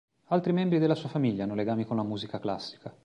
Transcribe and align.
Altri 0.29 0.51
membri 0.51 0.79
della 0.79 0.95
sua 0.95 1.09
famiglia 1.09 1.43
hanno 1.43 1.53
legami 1.53 1.85
con 1.85 1.95
la 1.95 2.01
musica 2.01 2.39
classica. 2.39 2.91